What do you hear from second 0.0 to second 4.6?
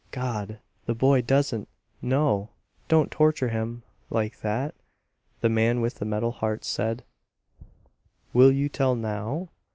"God the boy doesn't know! Don't torture him like